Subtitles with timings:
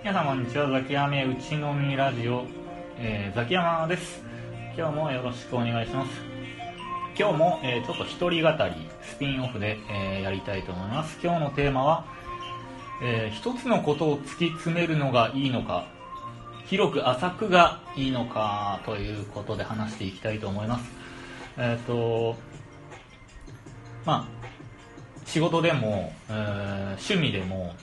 [0.00, 0.70] 皆さんこんにちは。
[0.70, 2.46] ザキヤメうちのみラジオ、
[2.98, 4.22] えー、ザキヤマです。
[4.76, 6.12] 今日もよろしくお願いします。
[7.18, 11.18] 今日も、えー、ちょっと一人語りスピンオフで、えー、やりたいと思います。
[11.20, 12.04] 今日のテーマは、
[13.02, 15.88] えー、一つのことを突き詰めるのがいいのか
[16.66, 20.92] 広く浅くがいいのかということで話していきたいと思います。
[21.56, 22.36] えっ、と
[24.06, 24.38] まあ
[25.26, 27.74] 仕事でも、えー、趣味でも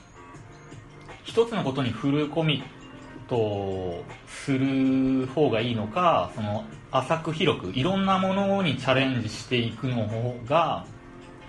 [1.26, 10.86] 一つのことにフルコミットする方がいいのかその浅く広くいろんなものにチャレンジしていくの方が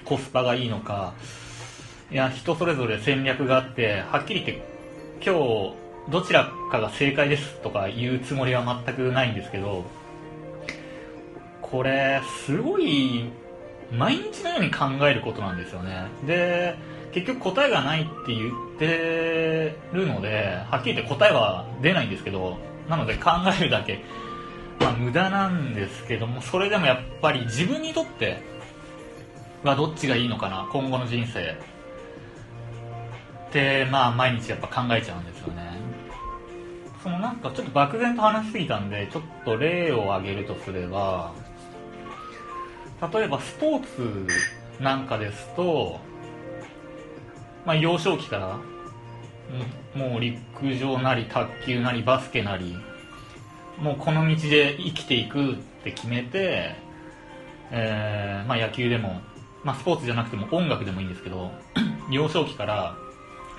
[0.03, 1.13] コスパがいいのか。
[2.09, 4.65] いや人それぞれ戦略があってはっきり言って
[5.21, 5.73] 今日
[6.09, 9.83] どちらかが正解ですとか言うつもりは全くないんですけど
[11.61, 13.29] これすごい
[13.91, 16.07] 毎日のように考えることなんですよね。
[16.25, 16.75] で
[17.21, 24.03] 結局答えがないって言ってるのではっきり言って答えは出ないんですけどなので考えるだけ、
[24.79, 28.41] まあ、無駄なんですけどもそれでもやっぱり自分にとって
[29.63, 31.57] はどっちがいいのかな今後の人生。
[33.47, 35.77] ってまあ毎日やっぱ考えちゃうんですよね。
[37.01, 41.31] そのなんかちょっと漠然と話しすぎたんでちょっと例を挙げるとすれば
[43.13, 45.99] 例えばスポーツなんかですと
[47.67, 48.59] まあ、幼少期から
[49.93, 52.77] もう陸上なり卓球なりバスケなり
[53.77, 56.75] もうこの道で生きていくって決めて、
[57.69, 59.19] えーまあ、野球でも、
[59.65, 61.51] まあ、スポーツじゃなくても音楽でもいいんですけど
[62.09, 62.95] 幼少期から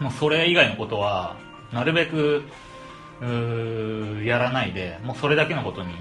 [0.00, 1.36] もうそれ以外のことは
[1.70, 2.44] なるべく
[4.24, 5.92] やらないでもうそれだけのことに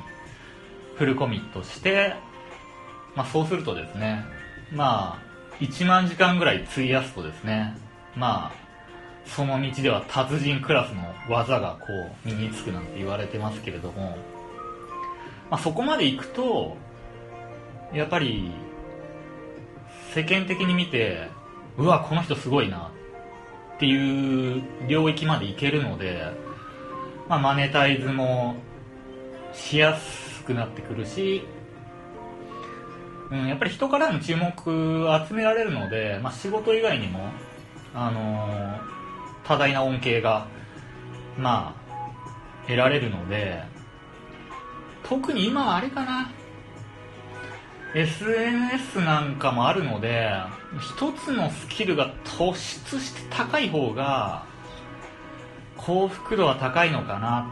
[0.96, 2.16] フルコミットして、
[3.16, 4.24] まあ、そうするとですね
[4.72, 5.28] まあ
[5.60, 7.86] 1万時間ぐらい費やすとですね
[8.18, 8.68] まあ
[9.28, 11.86] その道では達人クラスの技がこ
[12.26, 14.18] う身につくなんて言われてますけれども、
[15.50, 16.78] まあ、そこまで行くと
[17.94, 18.52] やっぱり
[20.14, 21.28] 世間的に見て
[21.78, 22.92] うわこの人すごいな
[23.76, 26.24] っていう領域までいけるので、
[27.30, 28.56] まあ、マネタイズも
[29.54, 31.44] しやすくなってくるし、
[33.30, 37.30] うん、やっぱり人からの注目を集められるので、まあ、仕事以外にも
[38.00, 38.80] あの
[39.44, 40.48] 多大な恩恵が、
[41.36, 43.64] まあ、得られるので、
[45.04, 46.30] 特に今はあれかな、
[47.96, 50.30] SNS なんかもあるので、
[50.80, 52.54] 一つのスキルが突
[52.92, 54.46] 出して高い方が、
[55.76, 57.50] 幸福度は高いのかな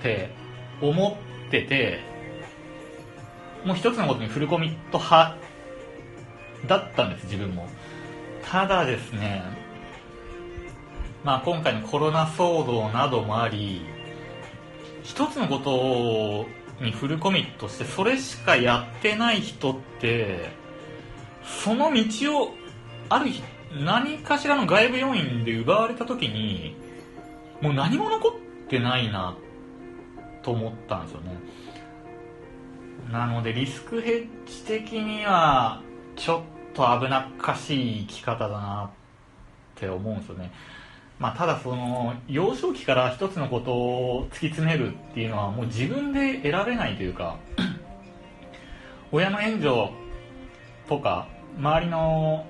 [0.00, 0.34] って
[0.80, 1.16] 思
[1.46, 2.00] ってて、
[3.64, 5.36] もう一つのことにフルコミット派
[6.66, 7.68] だったんです、自分も。
[8.50, 9.42] ただですね、
[11.22, 13.82] まあ、今回のコロナ騒動などもあり
[15.02, 16.46] 一つのこと
[16.82, 20.48] にフルコミットしてそれしかやってない人って
[21.44, 22.54] その道を
[23.10, 23.42] ある日
[23.84, 26.74] 何かしらの外部要因で奪われた時に
[27.60, 29.36] もう何も残ってないな
[30.42, 31.38] と思ったんですよね。
[33.12, 35.82] なのでリスクヘッジ的には
[36.16, 38.90] ちょっと危なっかしい生き方だなっ
[39.74, 40.52] て思うんですよね。
[41.18, 47.36] まあ、ただその幼少期から一つのことを突き詰めるっていうのはもう自分で得られないというか
[49.10, 49.90] 親の援助
[50.88, 51.26] とか
[51.58, 52.46] 周りの、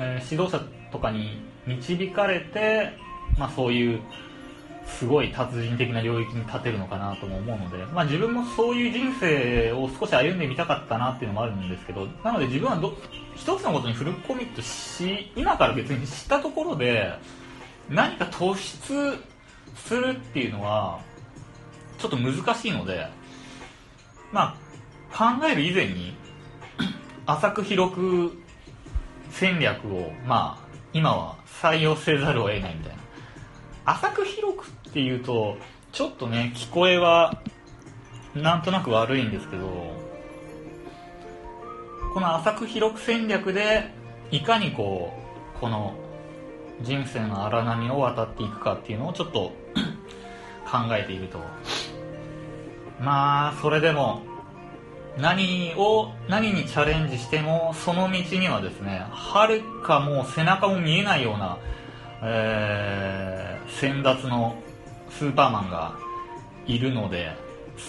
[0.00, 0.60] え、指導者
[0.90, 2.94] とかに導かれて、
[3.38, 4.00] まあ、そういう
[4.86, 12.94] すごい達人的な領域に立てるのかなとも思うので、まあ、自分もそういう人生を少し歩んでみたかったなっていうのもあるんですけどなので自分はど
[13.34, 17.12] 一つのことにフルコミットし今から別にしたところで
[17.88, 19.18] 何か突出
[19.76, 21.00] するっていうのは
[21.98, 23.06] ちょっと難しいので、
[24.32, 24.56] ま
[25.10, 26.14] あ、考える以前に
[27.26, 28.32] 浅く広く
[29.30, 33.00] 戦略を、まあ、今は採用せざるを得ないみたいな。
[33.92, 35.56] 浅く広くっていうと
[35.92, 37.42] ちょっとね聞こえは
[38.34, 39.66] なんとなく悪いんですけど
[42.14, 43.92] この浅く広く戦略で
[44.30, 45.12] いかにこ
[45.56, 45.94] うこの
[46.82, 49.52] 人生の荒波を渡っていくかっていうのをちょっと
[50.70, 51.38] 考えていると。
[53.00, 54.22] まあそれでも
[55.18, 61.58] 何を何にチャレンジしてもその道にはですねはるかもう背中も見えないような、
[62.22, 63.29] えー、
[63.80, 64.54] 先達の
[65.08, 65.96] スーパーマンが
[66.66, 67.34] いるので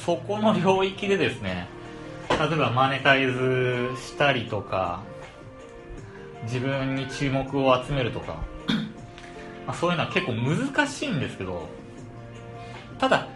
[0.06, 1.68] そこの領域でですね
[2.30, 5.04] 例えばマネタイズしたりとか
[6.44, 8.50] 自分に注目を集めるとか
[9.68, 11.68] まあ、そういうのは結構難しいんですけど
[12.98, 13.28] ただ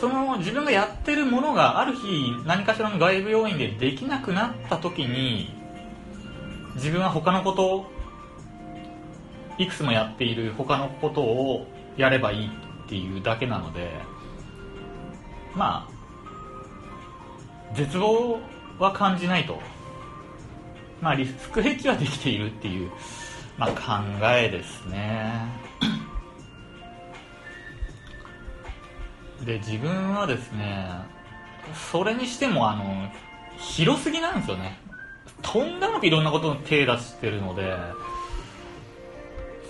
[0.00, 5.52] その自分がやってるものがある日何かしらの外部要因でできなくなった時に
[6.76, 8.01] 自分は他のこと
[9.62, 11.66] いくつもやっている他のことを
[11.96, 13.90] やればいいっていうだけなので
[15.54, 18.40] まあ絶望
[18.78, 19.60] は感じないと。
[21.00, 22.90] まあリスクヘッジはできているっていう、
[23.58, 25.32] まあ、考えですね。
[29.44, 30.88] で自分はですね
[31.90, 33.10] それにしてもあの
[33.58, 34.78] 広すぎなんですよね。
[35.42, 37.74] とんでもなくいろんなことに手出してるので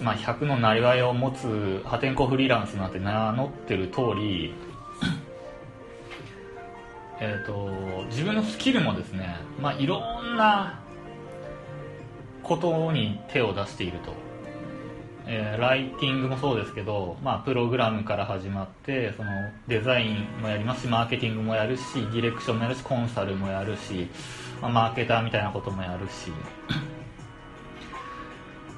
[0.02, 4.54] まあ、100のなりわいを持つ破天荒フリーランスなんて名乗ってる通り
[7.20, 7.70] えっと
[8.10, 10.80] 自分のスキルもですね、まあ、いろんな
[12.42, 14.12] ことに手を出していると、
[15.26, 19.30] えー、ライティングもそうですけど、まあ、プログラムから始まってその
[19.68, 24.08] デザインもやりますしマーケティングもやるしディレクションもやるしコンサルもやるし、
[24.60, 26.32] まあ、マーケターみたいなこともやるし。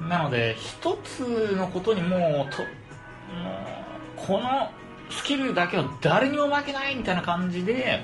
[0.01, 2.63] なので一つのことにもうと
[4.17, 4.71] この
[5.11, 8.03] スキルだけは誰にも負けないみたいな感じで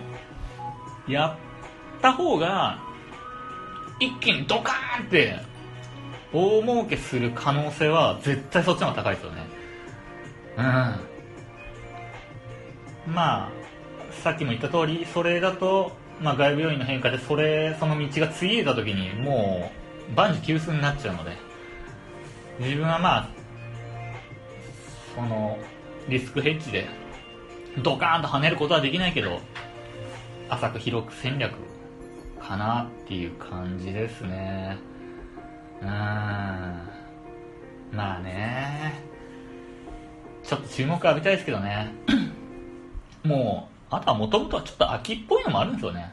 [1.09, 2.79] やった方が
[3.99, 5.41] 一気にドカーンって
[6.33, 9.47] 大儲けする可能性は絶対そっちの方が高いですよね。
[13.07, 13.15] うん。
[13.15, 13.51] まあ
[14.23, 19.71] さっきも言った通りそれだと、まあ、外部要因の変化でそれその道がついえた時にも
[20.13, 21.50] う万事休すになっちゃうので。
[22.61, 23.29] 自分はまあ
[25.15, 25.59] その
[26.09, 26.87] リスクヘッジで
[27.83, 29.41] ドカーンと跳ねることはできないけど
[30.51, 31.55] 浅く広く戦略
[32.39, 34.77] かなっていう感じですね。
[35.81, 35.87] うん。
[35.87, 36.83] ま
[38.19, 39.01] あね。
[40.43, 41.95] ちょっと注目浴びたいですけどね。
[43.25, 46.12] もうあとはもともとはちょっと秋っぽいのもあるんですよね。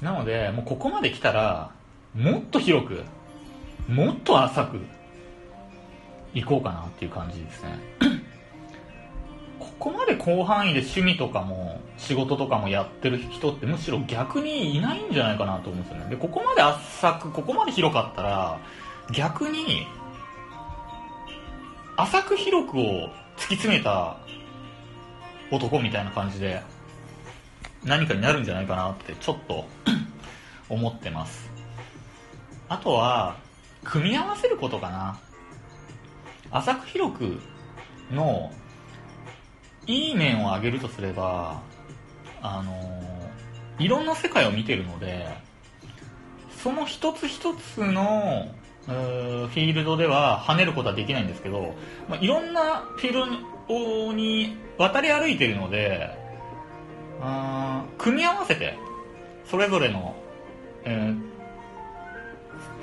[0.00, 1.72] なのでもうここまで来たら
[2.14, 3.02] もっと広く
[3.88, 4.80] もっと浅く
[6.34, 7.78] 行こうかなっていう感じですね。
[9.58, 16.10] ここまで広範囲で趣味とかも仕事とかもやってる人ってむしろ逆にいないんじゃないかなと思うんですよね。
[16.10, 18.58] でここまで浅くここまで広かったら
[19.12, 19.86] 逆に
[21.96, 24.16] 浅く広くを突き詰めた
[25.50, 26.62] 男みたいな感じで
[27.84, 29.64] 何かになるんじゃないかなってちょっと
[30.68, 31.50] 思ってます。
[32.68, 33.36] あとは
[33.84, 35.18] 組み合わせることかな。
[36.50, 37.40] 浅く広く
[38.12, 38.52] の
[39.86, 41.60] いい面を挙げるとすれば
[42.42, 42.72] あの
[43.78, 45.26] いろんな世界を見てるので
[46.62, 48.48] その一つ一つの
[48.86, 51.74] フィールドでは跳ねることはできないんですけど、
[52.08, 53.32] まあ、いろんなフィール
[53.68, 56.16] ドに渡り歩いてるので
[57.98, 58.78] 組み合わせて
[59.44, 60.14] それぞれの、
[60.84, 61.35] えー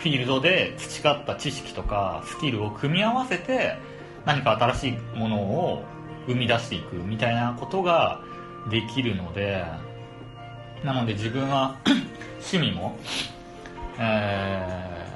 [0.03, 3.77] フィールドで培った知識とかスキルを組み合わせて
[4.25, 5.85] 何か新しいものを
[6.27, 8.19] 生み出していくみたいなことが
[8.69, 9.63] できるので
[10.83, 11.77] なので自分は
[12.51, 12.97] 趣味も、
[13.97, 15.07] え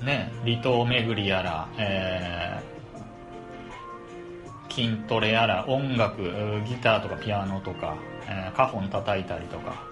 [0.00, 6.20] ー、ね、離島巡りやら、えー、筋トレやら音楽
[6.68, 7.96] ギターとかピアノとか、
[8.28, 9.88] えー、カホン叩いたりとか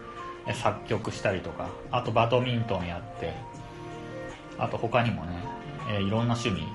[0.52, 3.32] 作曲したりとかあとバドミントンやって
[4.58, 5.38] あと他にもね、
[5.90, 6.66] えー、いろんな趣味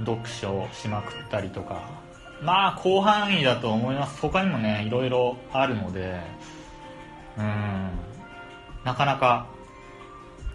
[0.00, 1.82] 読書しまくったりとか
[2.42, 4.20] まあ広範囲だと思います。
[4.20, 6.20] 他にもねいろいろあるので
[7.38, 7.90] うん
[8.84, 9.46] なかなか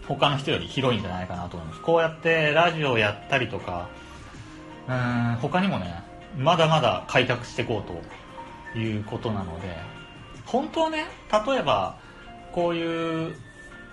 [0.06, 1.80] 他の人より広いんじゃないかなと思います。
[1.80, 3.88] こうやってラジオをやったりとか
[4.86, 6.02] うん他にもね
[6.36, 9.76] まだまだ開拓していこうということなので
[10.44, 11.06] 本当はね
[11.46, 11.98] 例えば
[12.52, 13.34] こういう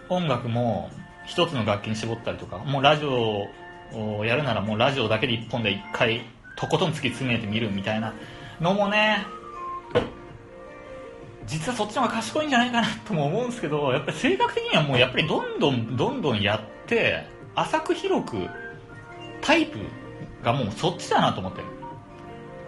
[0.10, 0.90] 音楽も
[1.26, 3.48] 一つの楽器に絞ったりとかもうラジオ
[3.94, 8.14] をやるならもうラジオだけで一本で一回とことん突き詰めてみるみたいな
[8.60, 9.26] のもね
[11.46, 18.48] 実はそっちの方が賢いんじゃないかなとも思うんですけどやっぱり性格的にはもうやっぱりどんどんどんどんやって浅く広く
[19.42, 19.78] タイプ
[20.44, 21.68] がもうそっちだなと思ってる。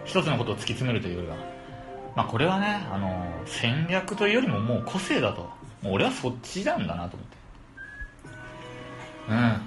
[0.04, 1.36] 一つのことを突き詰めるというよりは。
[2.16, 5.42] まあこれはねあの戦略というよりももう個性だと。
[5.82, 7.36] もう俺はそっちなんだなと思って
[9.28, 9.60] うん。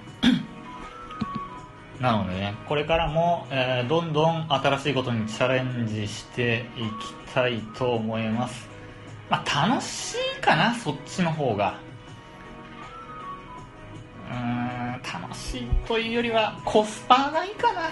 [2.01, 8.67] なのでねこれからも、えー、どんどん新しいことにチャレンジしていきたいと思います。
[9.29, 11.75] まあ楽しいかなそっちの方が。
[14.31, 17.89] うん楽しいというよりはコスパがいいかな。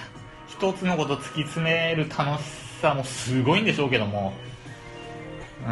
[0.47, 2.45] 一つのこと突き詰める楽し
[2.81, 4.33] さもすごいんでしょうけども。
[5.67, 5.71] う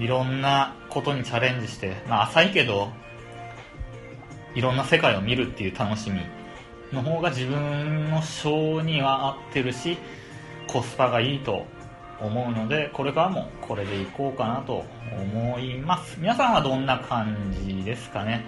[0.00, 1.96] んいろんなことにチャレンジして。
[2.08, 2.92] まあ浅いけど
[4.54, 6.20] いろんな世界を見るっていう楽しみ
[6.92, 9.98] の方が自分の性には合ってるし
[10.68, 11.66] コスパがいいと
[12.20, 14.84] 思うのでこれからもこれでいこうかなと
[15.20, 16.16] 思います。
[16.18, 18.44] 皆さんはどんな感じですかね、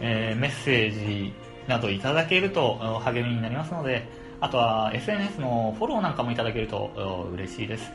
[0.00, 1.32] えー、メッセージ
[1.68, 4.06] などいただけると励みになりますので
[4.40, 7.90] あとは SNS のフォローなんかもいただけると嬉しいです。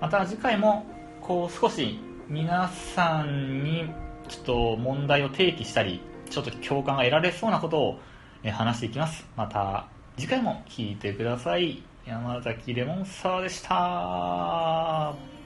[0.00, 0.84] また次回も
[1.20, 3.88] こう少し皆さんに
[4.28, 6.00] ちょっと問題を提起したり
[6.32, 7.98] ちょっと共感が得られそうなことを
[8.50, 9.26] 話していきます。
[9.36, 9.86] また
[10.16, 11.82] 次回も聴いてください。
[12.06, 15.41] 山崎レモンサワーでした。